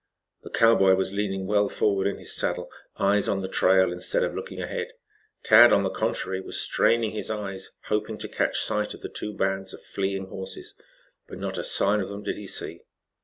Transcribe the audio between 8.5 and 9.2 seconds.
sight of the